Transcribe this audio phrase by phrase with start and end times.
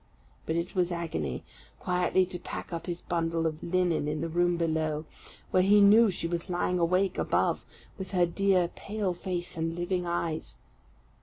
[0.47, 1.43] But it was agony
[1.79, 5.05] quietly to pack up his bundle of linen in the room below,
[5.51, 7.63] when he knew she was lying awake above,
[7.99, 10.55] with her dear, pale face, and living eyes!